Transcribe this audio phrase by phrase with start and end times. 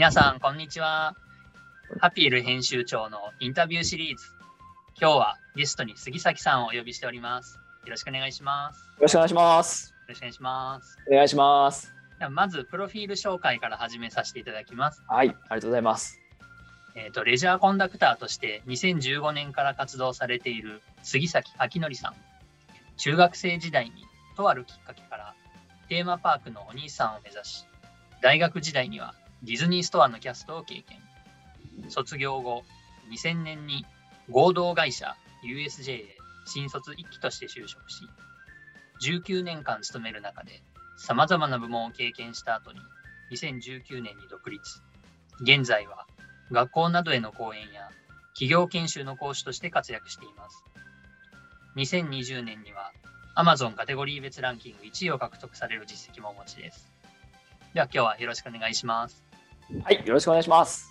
[0.00, 1.14] 皆さん、こんにちは。
[2.00, 4.24] ハピール編集長のインタビューシリーズ。
[4.98, 7.58] 今日はゲストに杉崎さんをお呼びしております。
[7.84, 8.78] よろしくお願いします。
[8.78, 9.94] よよろしくお願いします。
[10.08, 10.96] ろしくお願いします。
[11.06, 11.92] お願いします。
[12.18, 15.02] ではまず、プロフィール紹介から始めさせていただきます。
[15.06, 16.18] はい、ありがとうございます。
[16.94, 22.14] えっ、と、レジャーコンダクターとして2015年から活動されている杉崎明則さん。
[22.96, 25.34] 中学生時代にとあるきっかけから
[25.90, 27.66] テーマパークのお兄さんを目指し、
[28.22, 30.98] 大学時代にはディズニーストアのキャストを経験。
[31.88, 32.62] 卒業後、
[33.10, 33.86] 2000年に
[34.30, 38.02] 合同会社 USJ へ新卒1期として就職し、
[39.02, 40.62] 19年間勤める中で
[40.98, 42.80] 様々な部門を経験した後に
[43.32, 44.82] 2019年に独立。
[45.40, 46.06] 現在は
[46.52, 47.88] 学校などへの講演や
[48.34, 50.62] 企業研修の講師として活躍しています。
[51.76, 52.92] 2020年には
[53.36, 56.90] Amazon カテゴリー別ランキング1位を獲得される実績もお持ちです。
[57.72, 59.29] では今日はよろしくお願いします。
[59.82, 60.90] はい、よろしくお願いします。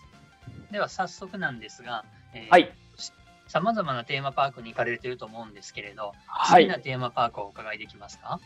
[0.71, 2.71] では早速なんですが、えーはい、
[3.47, 8.39] さまざまなテーマパークに行かれていると思うんですけれど、はい、好きなテーマパークをお伺いできますか？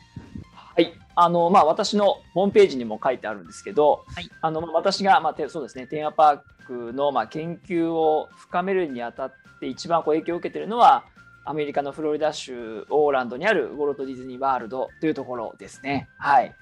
[0.75, 11.03] はい、あのまあ私のホームページにも書いてあるんですけど、はいあのまあ私がまあてそうですねテーマパークのまあ研究を深めるにあたって一番こう影響を受けているのは
[11.45, 16.07] アメリカのフロリダ州オーランドにあるウォルト・ディズニー・ワールドというところですね。
[16.17, 16.55] はい。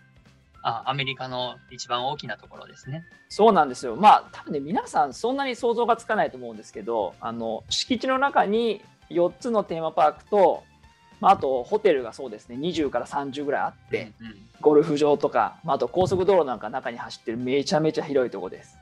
[0.64, 3.06] あアメリカの一番大きなところですね。
[3.30, 3.96] そうなんですよ。
[3.96, 10.64] まあ多分ね皆さんそんなに想像がつかないと思うんですけど、あの敷地の中に4つのテーマパークと、
[11.20, 18.78] まあ、あとホテルがそうですね20から30ぐらいあって、うんうんゴルフ場とか、まあ、あと高速道路なんか中に走ってるめちゃめちゃ広いとこです。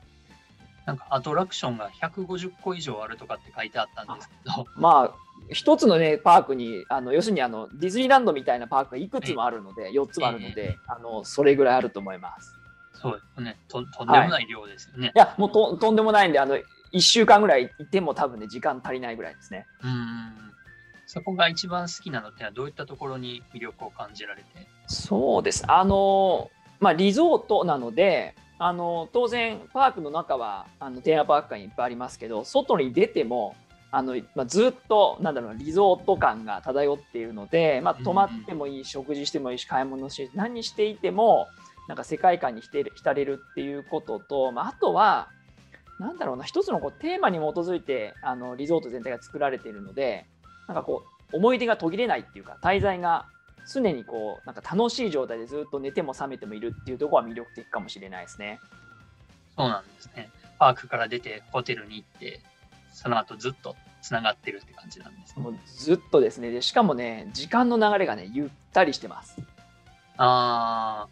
[0.86, 5.14] なんかアトラクションが150個以上あるとかって書いてあったんですけど、まあ
[5.52, 12.54] 一つのねパークにあの要するにあのディズニーランドみたいなパークがいくつもあるので4つもあるので、あのそれぐらいあると思います。
[12.92, 15.12] そうですねと、とんでもない量ですよね。
[15.14, 16.56] いやもうととんでもないんであの
[16.92, 19.66] 1週間ぐらいいても多分ね時間足りないぐらいですね。
[19.82, 20.50] うん
[21.12, 24.68] そこが一番好きなのってのはどういったところに魅力を感じられて？
[24.86, 25.64] そうです。
[25.66, 33.56] あの、まあ、リゾートなので、あの当然、パークの中はあのテーマパーク館いっぱいありますけど、外に出ても、
[33.92, 41.48] あのまあ、ずっとなんだろうなリゾート感が漂っているので、まあ、泊まってもいい、食事してもいいし、買い物して何していても、
[41.88, 45.28] なんか世界観に浸れる浸れるっていうことと、まあ、あとは、
[45.98, 50.26] なんだろうな、一つのこうテーマに基づいてあのリゾート全体が作られているので、
[50.68, 51.02] なんかこ
[51.32, 53.26] う、思い出が途切れないっていうか、滞在が
[53.70, 58.60] 常にこうなんか楽しい状態でずっと寝ても覚めてもいるっていうところは魅力的かもしれないですね。
[59.56, 60.30] そうなんですね。
[60.58, 62.40] パークから出てホテルに行って、
[63.02, 65.42] その後ずっとつながってるって感じなんですね。
[65.42, 69.38] もうずっとですねでしかもね時間の流れがねゆったりしてます。
[70.18, 71.06] あ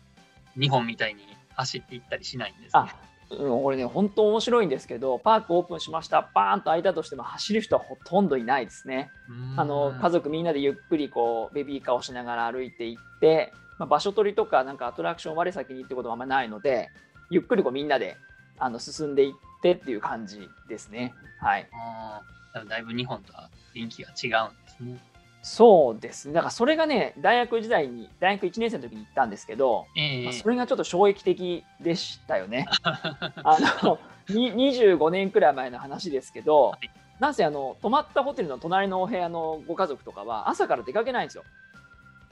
[0.55, 1.23] ー、日本みたいに
[1.55, 2.95] 走って行ったりしないんですねあ。
[3.31, 9.11] うん、これね本当面白いんですけどパークオープンしましたバーンと開いたとしても走る人はほとんどいないですね。
[9.57, 16.91] あの家族みんなでゆっくりこうベビーカーをしながら歩いていって、まあ、場所取りとかなんかアトラクション我先にってことはあんまないので
[17.31, 18.19] ゆっくりこうみんなで
[18.59, 21.15] あの進んでいってっていう感じですね。
[21.39, 21.69] はい。
[21.73, 24.99] あーでもだいぶ日本とは雰囲気が違うんですね。
[25.43, 26.35] そうですね。
[26.35, 32.67] だからそれがね、大学時代に、大学1年生の時に行ったんですけど、ええまあそれがちょっと衝撃的でしたよね。
[33.45, 33.99] あの、
[34.29, 36.89] に25年くらい前の話ですけど、い
[37.21, 41.45] なんせあの、泊まったホテルの隣のお部屋のご家族とかは朝から出かけないんですよ。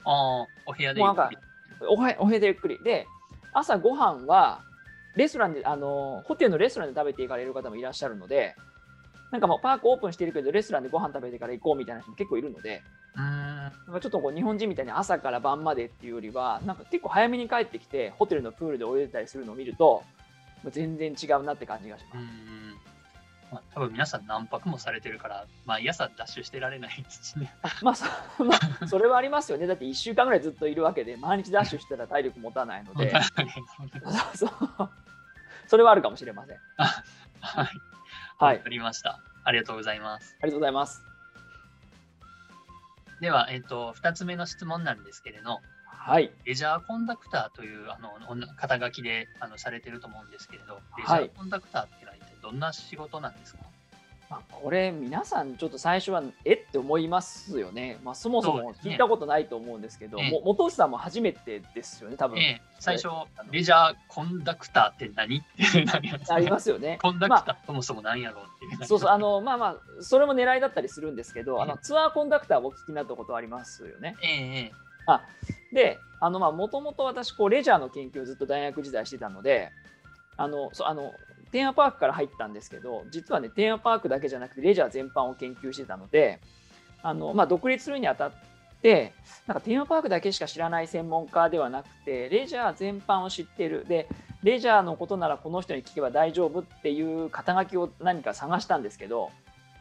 [0.05, 1.41] あーお部屋でゆっくりか
[1.89, 2.79] お部屋でゆっくり。
[2.83, 3.07] で、
[3.53, 4.61] 朝ご飯は、
[5.17, 8.55] レストランで、あの、ホテルのレストランで食べていかれる方もいらっしゃるので、
[9.31, 12.81] なんかもうパークオープンしてるけど、レストランでご飯食べてから行こうみたいな人も結構いるので、
[13.15, 20.03] うんなんかちょっとこう日本人みたいに朝から晩までっていうよりはなんか結構早めに帰ってきてホテルのプールで泳いでたりするのを見ると
[20.69, 22.66] 全然違うなって感じがします。
[23.51, 27.53] んまあ、多分皆さん何泊もされてるから、毎朝ダッシュしてられないですね。
[27.81, 28.05] まあそ
[28.43, 33.11] まあそれはありますよねだって1週間ぐらいずっといるわけで毎日ダッシュしてたら体力持たないので
[34.35, 34.89] そうそう
[35.67, 36.57] それはあるかもしれません。
[36.77, 37.65] はい。
[38.37, 39.19] はいわかりました。
[39.43, 40.37] ありがとうございます。
[40.41, 41.03] ありがとうございます。
[43.19, 46.31] では、えっ、と、2つ目の質問なんですけれど、はい。
[46.45, 48.11] レジャーコンダクターというあの
[48.55, 52.11] 肩書きであのされてると思うんですけれど、レジャーコンダクターっていうの
[52.47, 53.59] どんな仕事なんですか、
[54.29, 56.53] まあ、これ皆さんちょっと最初はえ？
[56.53, 57.99] って思いますよね。
[58.05, 62.39] まあ、そもそも聞いたことないと思うんですけど、ええも元内さんも初めてですよね多分。
[62.39, 63.09] ええ最初、
[63.51, 65.39] レジャーコンダクターって何？
[65.39, 66.99] ってなりますありますよね。
[67.01, 68.85] コンダクター、そもそも何やろうって。
[68.85, 74.15] そうそう、あの、まあまあ、それも狙いだったりするんですけど、あえのツアーコンダクターをお聞きになったことありますよね。
[74.23, 74.71] ええええ
[75.09, 75.21] あ
[75.73, 79.71] で、あの、まあ、もともと私、こう、レジャーの研究をずっと大学時代してたので、
[80.35, 81.13] あの、そあの
[81.51, 86.39] テーマパークから入ったんですけど実はねテーマパークだけじゃなくてレジャー全般を研究してたので
[87.01, 88.31] あの、まあ、独立するにあたっ
[88.81, 89.13] て
[89.47, 94.07] なんかテーマパークだけしか知らない専門家ではなくてレジャー全般を知っているで
[94.43, 99.31] レジャーのことならこの人に聞けば大丈夫っていう肩書きを何か探したんですけど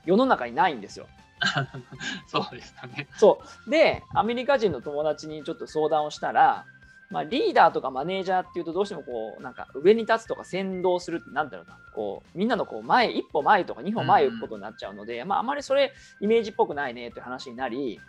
[0.05, 1.07] 世の中にないんですよ。
[2.27, 3.09] そうですかね。
[3.17, 6.65] そうでアメリカ人の友達にちょっと相談をしたら
[7.11, 11.79] まあ、リーダーとかマネージャーっていうとどうしてもこうなんか上に立つとか先導するってなんだろうな。
[11.95, 18.01] こうみんなのこう前一歩前とか二歩前行くことになっちゃうので、まあ、あまりそれイメージっぽくないねという話になり、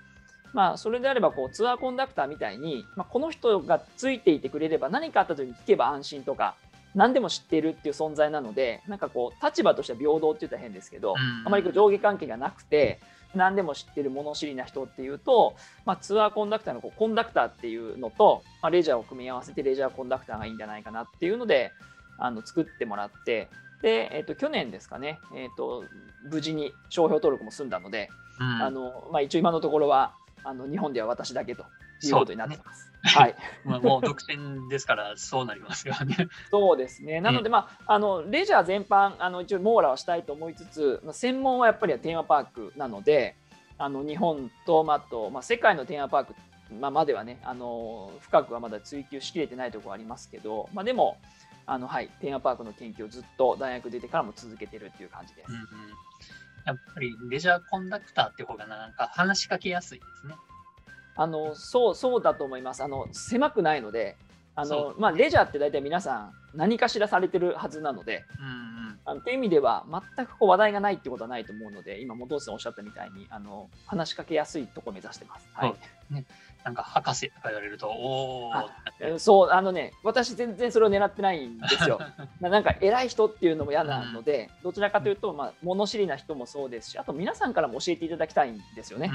[0.53, 6.55] まあ、それであればこうツアーコンダクターみたいに、まあ、この人がついていてくれれば何かあった時に聞けば安心とか
[6.97, 11.13] 何でも知っているっていう存在なのでなんかこう立場としては平等って言ったら変ですけど、
[11.45, 12.99] あまりこう上下関係がなくて
[13.35, 15.55] 何でも知ってる物知りな人っていうと、
[15.85, 21.71] まあ、ツアーコンダクターのこうコンダクターっていうのと、まあ、レジャーを組み合わせてレジャーコンダクターがいいんじゃないかなっていうので
[22.17, 23.47] あの作ってもらって
[23.83, 25.83] で、えー、と去年ですかね、えー、と
[26.31, 28.09] 無事に商標登録も済んだので、
[28.39, 31.65] うん、あのまあ、一応今のところはあの日本では私だけと
[32.03, 32.91] いうことになってます。
[33.03, 36.27] はい、 まあもう独占ですからそうなりますよね。
[36.51, 37.21] そうですね。
[37.21, 43.35] なので、まあ、あのレジャー全般あの一応網羅はしたいと思いつつ、まあ、専門はやっぱりテーマパークなので
[43.77, 46.35] あの日本と、まあとまあ、世界のテーマパーク、
[46.79, 51.17] まあ、まではねあの深くはまだ追求しきれてないところありますけど、まあ、でも
[51.65, 55.49] あの、はい、テーマパークの研究をずっと大学出てからも続けてるっていう感じです。
[55.49, 55.63] うんうん、
[56.65, 60.35] やっぱりレジャーコンダクターって方がなんか話しかけやすいですね。
[61.17, 62.83] あのそうそうだと思います。
[62.83, 64.15] あの狭くないので、
[64.55, 68.49] あのまあ、レジャーって大体皆さん何かしらされてるはずなので、うんう
[68.91, 69.85] ん、あのという意味では
[70.15, 75.47] 全くこう話題がないってことはないと思うので今本さんおっしゃったみたいにあの話しかけやすいところを目指してます。
[75.53, 75.75] はい
[76.11, 76.25] ね、
[76.67, 81.97] なんか博士とか言われるとおおそうあのね私全然それを狙ってないんですよ。
[82.41, 89.09] なんか偉い人っていうのも嫌なので、うん、どちらかというと、まあ、物知りな人もそうですしあと皆さんからも教えていただきたいんですよね。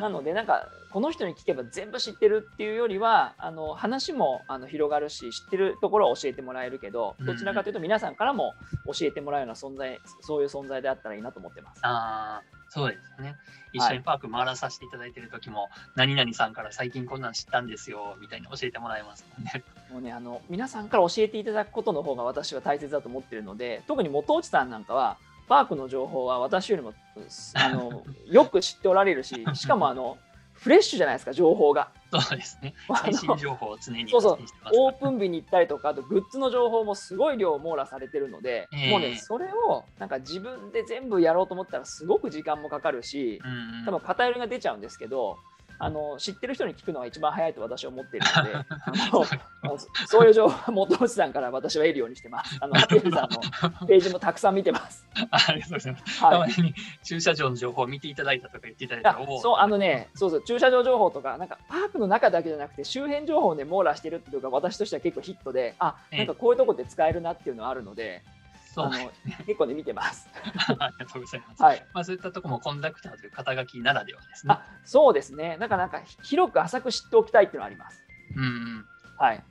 [0.00, 8.54] なのでなんかこの人に聞けば全部知ってるっていうよりはあの話もあの広がるし知ってるところは教えてもらえるけどどちらかというと皆さんからも
[8.86, 11.80] 教えてもらうような存在そういう存在であったらいいなと思ってます。
[11.82, 12.40] あ
[12.70, 13.34] そうですね。
[13.72, 19.64] 一緒にパーク回らさせていただいている時も、はい、何々さんから最近こんなん知ったんですよみたいに教えてもらえますもんね。
[19.92, 25.16] もうねあの皆さんから教えていただくことの方が私は大切だと思ってるので特に元内さんなんかは
[25.48, 26.92] パークの情報は私よりも
[27.54, 30.18] あのよく知っておられるししかもあの
[30.58, 31.92] フレッシュじゃないですか情報が。
[32.10, 32.74] そうですね。
[33.02, 34.38] 最新情報を常にそうそう
[34.72, 45.38] オープン日に行ったりとかあとグッズの情報もすごい量網羅されてるので、えー、もうねそれをなんか自分で全部やろうと思ったらすごく時間もかかるし、うんうん、多分偏りが出ちゃうんですけど
[45.80, 52.58] あの知ってる人に聞くのが一番早いと私は思っているので あの そういう情報元内さんから私は得るようにしてます。
[52.60, 55.06] あのハピエさんのページもたくさん見てます。
[55.30, 56.24] ありがとうございます。
[56.24, 68.22] はい、たまに駐車場の情報を見ていただいたとか言っていただいたそうあのねそうそう駐車場情報とかなんかパークの中だけじゃなくて周辺情報で網羅してるっていうのが私としては結構ヒットであなんかこういうとこで使えるなっていうのはあるので。
[68.24, 68.37] そう
[68.84, 69.10] あの
[69.46, 70.28] 結構ね見てます。
[70.78, 71.62] ありがとうございます。
[71.62, 71.86] はい。
[71.92, 74.54] まあそういったところもコンダクターという肩書きならではですね。
[74.54, 75.56] あ、そうですね。
[75.58, 78.02] なんかなんか広く浅く知っておきたいっていうのはあります。
[78.36, 78.86] うん、うん。
[79.18, 79.42] はい。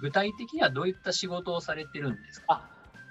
[0.00, 2.62] 具体的にはどういった仕事をされてるんですか？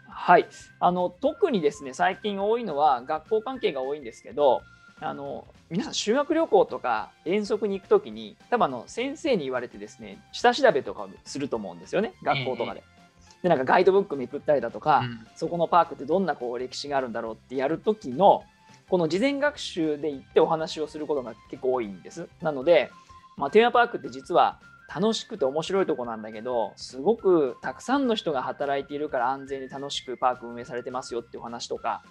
[0.09, 0.47] はい。
[0.79, 4.61] あの特にですね最近多いのは学校関係が多いんですけど。
[4.99, 12.79] あの皆さん修学旅行とか遠足に行くときに多分あの先生に言われてですね下調べとかをすると思うんですよね学校とかで。
[12.79, 13.06] えー
[13.43, 18.43] でなんかガイドブックめくったりだとか、うん、そこのパークってどんなこう歴史があるんだろうってやる時の
[18.89, 22.27] この事前学習で行ってお話をすることが結構多いんです。
[22.41, 22.89] なので、
[23.35, 24.59] まあ、テーマパークって実は
[24.93, 32.03] 楽しくて面白いとこなんだけどすごくたくさんの人が働いているから安全に楽しくパーク運営されてますよっていうお話とか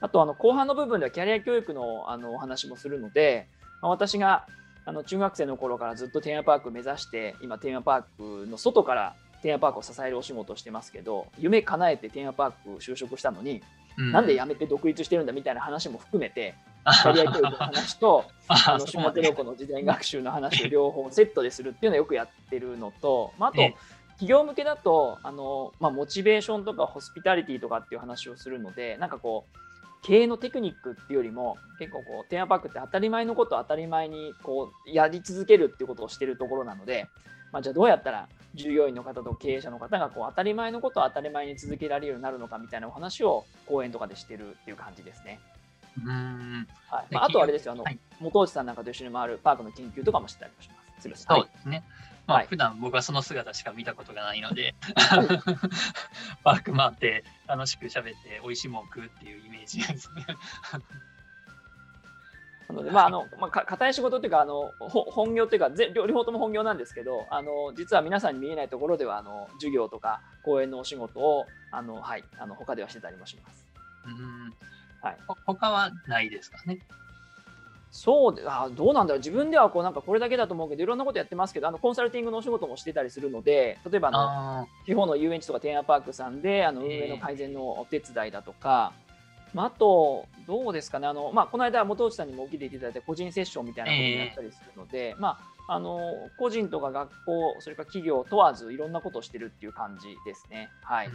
[0.00, 3.48] あとあの後半の部分ではキャリア教育のあのお話もするので、
[3.82, 4.46] まあ、私が
[4.86, 13.62] あの中学生の頃からずっとテーマパーク目指して今テーマパークの外からテーマパークを支えるお仕事をしてますけど夢叶えてテーマパーク就職したのに、
[13.98, 23.62] うん、なんで辞めて独立してるんだみたいな話も含めてキャリア教育の話と あの下手横の事前学習の話を両方セットでするっていうのはよくやってるのと、まあ、あと
[24.16, 29.58] 企業向けだとあの、まあ、モチベーションとかホスピタリティとかっていう話をするのでなんかこう
[30.02, 37.08] 経営のテクニックっていうよりも結構こうテーマパークって当たり前のことを当たり前にこうやり続けるっていうことをしてるところなので
[37.52, 45.40] まあ、じゃあどうやったら従業員の方と経営者の方がこう当たり前のことを当たり前に続けられるようになるのかみたいなお話を講演とかでしてるっていう感じですね。
[46.04, 51.02] うんはいまあ、あとあれですよ、あの、はい、元内さんなんかと一緒に回るパークの研究とかもしてたりします。
[51.02, 51.26] すみません。
[51.26, 51.84] そうですね。
[52.26, 54.74] まあ、はい普段僕はその姿しか見たことがないので、
[56.44, 60.26] パーク回って楽しく喋って美味しいもん食うっていうイメージですね。
[62.68, 73.66] なので、まああのまあ、か硬い仕事っていうかあのほ本業っていうかぜ両両方とも本業なんですけどあの実は皆さんに見えないところではあの授業とか講演のお仕事をあの、はい、あの他ではしてたりもします。
[74.06, 74.54] うん
[75.02, 75.16] はい。
[75.26, 76.78] ほ他はないですかね？
[77.92, 79.18] そうであどうなんだろう。
[79.20, 84.20] 自分ではこうなんかこれだけだと思うけどいろんなことやってますけどあのコンサルティングのお仕事もしてたりするので例えばあの
[84.60, 88.92] あ地方の遊園地とかテーマパークさんであの運営の改善のお手伝いだとか、
[89.56, 95.98] まあ、あと、どうですかね、あのまあ、この間、元内さんにも起きていただいた個人セッションみたいなことをやったりするので、まあ、あの
[96.38, 100.68] 個人とか学校、それから企業問わず、いろんなことをしてるっていう感じですね。
[100.82, 101.08] はい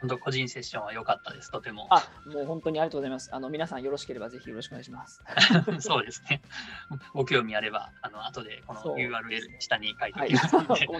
[0.00, 1.86] 本当個人セッションは良かったです、とても。
[1.90, 3.30] あもう本当にありがとうございます。
[3.32, 5.22] あの皆さんよろしければぜひよろしくお願いします。
[5.80, 6.42] そうですね。
[7.14, 10.86] ご興味あれば、あの後でこの URL 下に書いてはい、おきますので、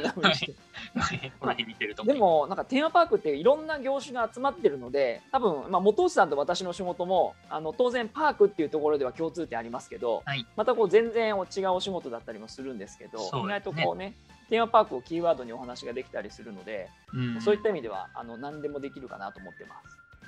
[2.15, 2.19] で。
[2.19, 14.15] もなんかテーマパークっていろんな業種が集まってるので多分、まあ、元内さんと私の仕事もあの当然パークっていうところでは共通点ありますけど、はいまたこう全然違うお仕事だったりもするんですけどね意外とこうね
[14.49, 19.76] テーマパークをキーワードにお話ができたりするので、うんそういった意味ではあの何でもできるかなと思ってま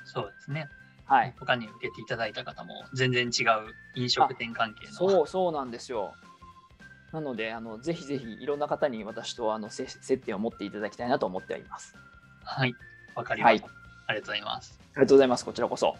[0.04, 0.12] す。
[0.12, 0.68] そうですね。
[1.04, 4.92] はい、他に受けていただいた方も全然違う飲食店関係の。
[4.92, 6.14] そうそうなんですよ。
[7.12, 11.94] なのであのぜひぜひいろんな方に私とあの接接点を持っていただきたいなと思っております。
[12.44, 12.74] はい。
[13.14, 13.66] わかりました。
[13.66, 14.80] はいありがとうございます。
[14.80, 15.44] ありがとうございます。
[15.44, 15.94] こちらこそ。